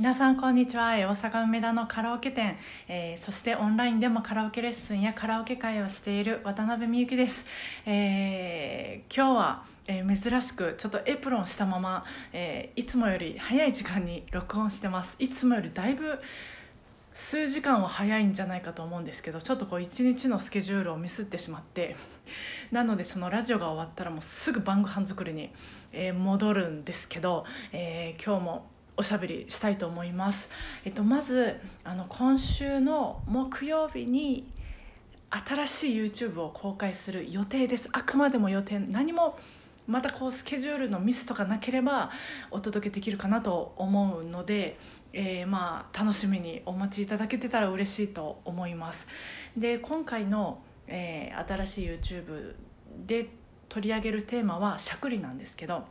[0.00, 0.92] 皆さんこんにちは。
[0.92, 2.56] 大阪梅田のカラオケ店、
[2.88, 7.44] えー、そしてオンラインでもカラオケレッスンやカラオケ会をしている渡辺美幸です、
[7.84, 12.02] えー、今日は、えー、珍しくちょっとエプロンしたまま、
[12.32, 15.16] えいつもより早い時間に録音してます。
[15.18, 16.18] いつもよりだいぶ
[17.12, 21.94] 数時間は早いんじゃないかと思うんですけどちょっとこう一日のスケジュールをミスってしまって
[22.70, 25.50] なのでそのラジオが終わったらもうすぐ晩ご飯作りに、
[25.92, 28.69] え戻るんですけど、え今日も
[29.00, 30.50] おしゃべりしたいと思います。
[30.84, 34.52] えっと、まずあの今週の木曜日に
[35.30, 37.88] 新しい YouTube を公開する予定です。
[37.92, 38.78] あくまでも予定。
[38.78, 39.38] 何も
[39.86, 42.10] またこうスケジュールのミスとかなければ
[42.50, 44.78] お届けできるかなと思うので、
[45.14, 49.08] えー、まあ楽しみにお待ちいただけてたら嬉しいと思います。
[49.56, 52.54] で今回の、えー、新しい YouTube
[53.06, 53.30] で
[53.70, 55.86] 取り上げるテーマはしゃくりなんですけど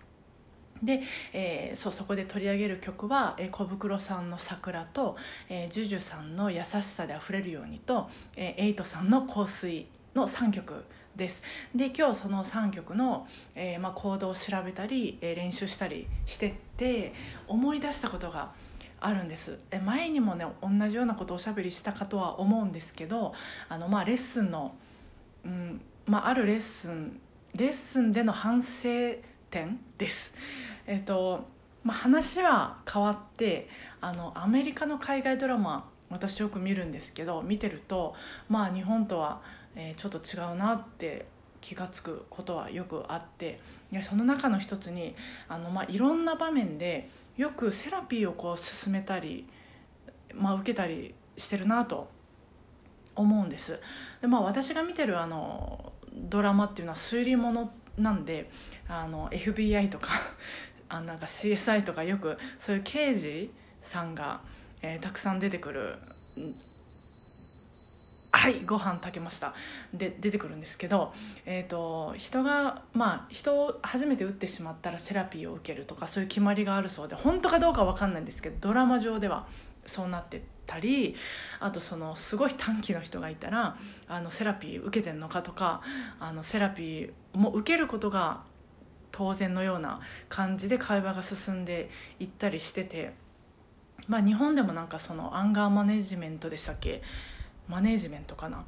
[0.84, 1.02] で、
[1.34, 5.16] えー、そうそこで取り上げる曲は、えー、小袋さんの「桜」と、
[5.50, 11.44] えー、ジュジュさんの「優しさであふれるようにと」えー、エイトさんの「香水」の3曲です。
[11.76, 17.14] で今日その3曲の、えーまあ、コードを調べたり、えー、練習したりしてって
[17.48, 18.52] 思い出したことが
[19.02, 19.60] あるんです。
[19.72, 23.34] え前にもね同じようなことをおしゃべりしたかとは思うんですけど
[23.68, 24.74] あの、まあ、レッスンの、
[25.46, 27.20] うんまあ、あるレッスン
[27.56, 28.90] レッスンでの反省
[29.50, 30.34] 点です。
[30.88, 31.48] えっと
[31.84, 33.70] まあ、話は変わって
[34.02, 38.16] あのアメリカの海外ドラマ私よく見るんですけど見てると
[38.50, 39.42] まあ日本とは、
[39.76, 41.26] えー、ちょっと違うなって
[41.62, 43.60] 気が付くことはよくあって
[43.92, 45.16] いやその中の一つに
[45.48, 49.48] あの、まあ、いろんな場面でよくセラピーをこう進めたり、
[50.34, 52.10] まあ、受けたりしてるなと
[53.16, 53.80] 思うんです。
[54.22, 58.50] でまあ、私が見てるあのドラマっていうのは推理ものなんで
[58.88, 60.10] あの FBI とか
[60.90, 64.42] あなんか CSI とかよくそういう刑事さんが、
[64.82, 65.98] えー、たくさん出てくる
[68.32, 69.56] はいご飯炊けました。
[69.94, 71.14] で出てくるんですけど、
[71.46, 79.48] えーと、人がまあ人を初めて撃ってしまったらセラピーを受けるとかそういう決まりがあるそうで本当かどうか分かんないんですけどドラマ上では。
[79.90, 81.16] そうなってたり
[81.60, 83.76] あとそのすごい短期の人がいたら
[84.08, 85.82] あのセラピー受けてんのかとか
[86.20, 88.44] あのセラピーも受けることが
[89.12, 91.90] 当然のような感じで会話が進んで
[92.20, 93.14] いったりしてて、
[94.08, 97.02] まあ、日本でもなんかそのアンガーマネジメントでしたっけ？
[97.68, 98.60] マネジメントかな？
[98.60, 98.62] っ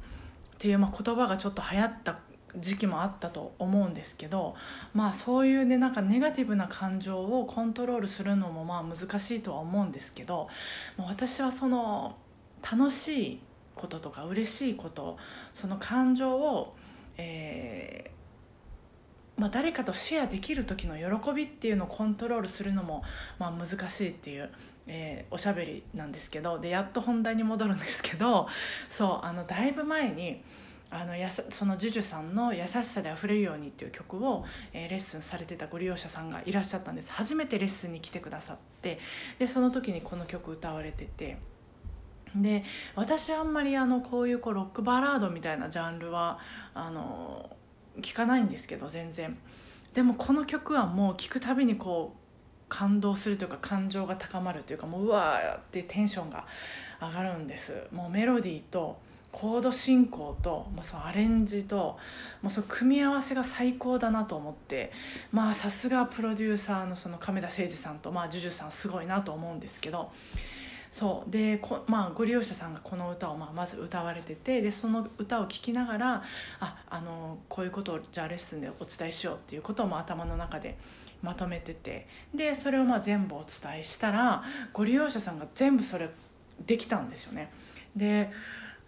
[0.58, 2.18] ていう、まあ、言葉がちょっと流行った
[2.58, 4.54] 時期もあったと思うんですけど
[4.94, 10.48] まあそういうねなんかネガティブな感情をコントロールするのもまあ難しいとは思うんですけど
[10.98, 12.16] 私はその
[12.62, 13.40] 楽しい
[13.74, 15.16] こととか嬉しいこと
[15.54, 16.74] その感情を、
[17.16, 18.12] えー
[19.40, 23.02] まあ、誰かとシェアできる時の喜びっていうのをコントロールするのも、
[23.38, 24.50] まあ、難しいっていう、
[24.86, 28.46] えー、おしゃべりなんですけどでやっと本題に戻るんですけど
[28.88, 30.42] そうあのだいぶ前に
[30.92, 34.44] あのやさその JUJU さんの「優しさであふれるように」っていう曲を、
[34.74, 37.10] えー、レッスンされてたご利用者さんがいらっしゃったんです。
[37.10, 38.98] 初めてレッスンに来てくださって。
[39.38, 41.38] でその時にこの曲歌われてて。
[42.34, 42.64] で
[42.94, 46.38] 私はあんまりあのこういうこうロックバラードみたいなジャンルは
[46.72, 47.54] あの
[48.00, 49.36] 聞かないんですけど全然。
[49.94, 52.18] でもこの曲はもう聴くたびにこう
[52.68, 56.46] 感動するというか感情が高まるというかもううわーってテンションが
[57.00, 57.86] 上がるんです。
[57.92, 58.98] もうメロディーと
[59.32, 61.98] コード進行と、まあ、そのアレンジと、
[62.42, 64.92] まあ、その組み合わせが最高だなと思って
[65.32, 70.12] まあさすがプロデューサーのその亀田誠司さんと、まあ、ジュジュさんすごいなと思うんですけど
[70.90, 76.22] そうで、まあ、ご利用者さんがこの歌をまあまず歌われててでその歌を聴きながら
[76.60, 80.76] ああのこういうことをじゃあレッスンでお伝えしようっていうことをまあ頭の中で
[81.22, 84.42] まとめててでそれをまあ全部お伝えしたら
[84.74, 86.10] ご利用者さんが全部それ
[86.66, 87.50] できたんですよね。
[87.96, 88.30] で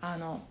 [0.04, 0.42] あの、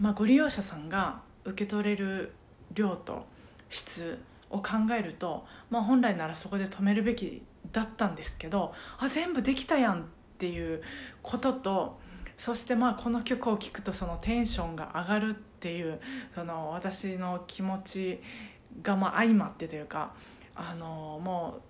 [0.00, 2.32] まあ、ご利用者さんが受け取れる
[2.74, 3.24] 量と
[3.70, 4.18] 質
[4.50, 7.42] を考えると、まあ、本来ならそこで止めるべき
[7.72, 10.04] だったんですけどあ全部できたやんっ
[10.38, 10.82] ていう
[11.22, 11.98] ことと
[12.36, 16.00] そしてまあこの曲を聴くとそのテンションが上がるっていう
[16.34, 18.20] その私の気持ち
[18.82, 20.12] がま相まってというか
[20.54, 21.62] あのもう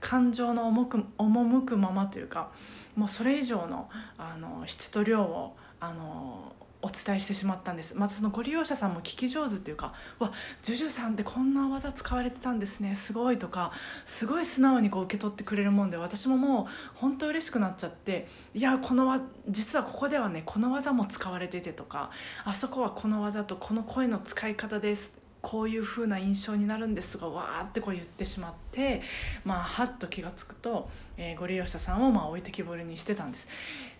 [0.00, 2.50] 感情の重く赴くままというか
[2.94, 3.88] もうそれ以上の
[4.18, 5.56] あの質と量を
[5.86, 6.52] あの
[6.84, 7.94] お伝えしてしまったんです。
[7.94, 12.94] またそのご利用者さんも聞き上手っていうか「わジュジュさんってこんな技使われてたんですね。
[12.94, 13.72] すごい」とか
[14.04, 22.10] すごい素直にこう受け取ってくれるもんで私ももう本当嬉しくなっちゃって「いやこのわ実はここではねこの技も使われてて」とか
[22.44, 25.12] 「あそこはこの技とこの声の使い方です」
[25.44, 29.02] こういう風な印象になるんですがわーってこう言ってしまって
[29.44, 30.88] まあはっと気が付くと、
[31.18, 33.46] えー、ご利用者さんをまあ置いてきぼりにしてたんです。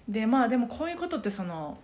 [0.09, 1.77] でまあでもこういうことってその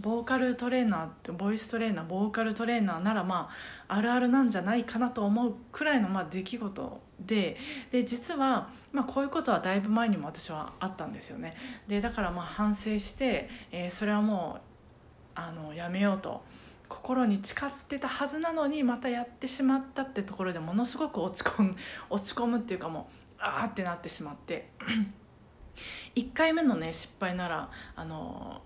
[0.00, 3.48] ボーカルトレーナーボイストレーナーボーカルトレーナーならま
[3.88, 7.56] ああるあるなんじゃないかなと思うくらいのまあ出来事で
[7.90, 11.56] で実は、まあ、こういうことはだいぶ前にも私はあったんですよね。
[11.88, 14.60] でだからまあ反省して、えー、それはもう
[15.34, 16.42] あのやめようと。
[16.88, 21.76] 心に誓ってたはずなのにまたやってしまったってところでものすごく落ち込む
[22.10, 24.70] 落ち込むっていうかもうああってなってしまって。
[26.16, 28.62] 1回目のね失敗ならあの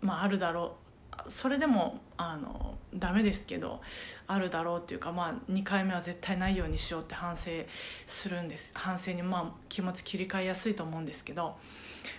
[0.00, 0.88] まああるだろう。
[1.30, 3.80] それでもあのダメですけど
[4.28, 7.50] あるだろうっていうか、まあ、2回目は絶対ないようにしようって反省
[8.06, 8.70] するんです。
[8.74, 11.56] 反省にまあ気持ち切り替えやすいと思うんですけど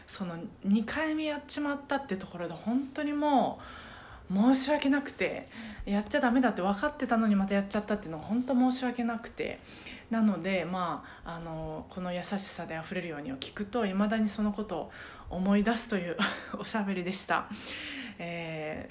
[0.08, 0.36] その
[0.66, 3.89] 2回目やっちまったってところで本当にもう
[4.32, 5.48] 申し訳なくて
[5.86, 9.60] やっちゃダメだって分かってたのにまたやっちゃったっていうのは本当申し訳なくて
[10.12, 14.92] なのでまああのこの優しさであふれるようにを聞くといまだにそのことを
[15.30, 16.18] 思い出すという
[16.58, 17.48] おしゃべりでした。
[18.18, 18.90] え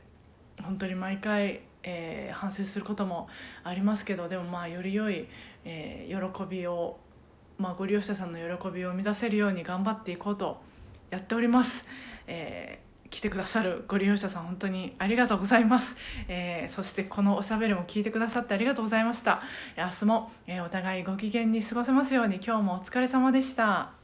[0.56, 3.28] ー、本当に毎回、えー、反省することも
[3.62, 5.28] ありますけどでもまあより良い、
[5.64, 6.98] えー、喜びを、
[7.58, 10.62] まあ、ご利用者さんの喜びを生み出せるように頑張っていこうと
[11.10, 11.86] やっております。
[12.26, 15.96] えー来てくださるご利用者さん本当にありがとうございます、
[16.28, 19.42] えー、そしてこのおしゃべりも聞いてくださってありがとうございました。
[19.76, 22.36] 明日も、えー、お互いご機嫌に過ごせますように。
[22.36, 23.97] 今日もお疲れ様でした。